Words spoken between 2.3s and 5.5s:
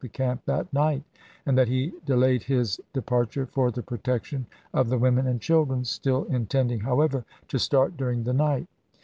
his de parture for the protection of the women and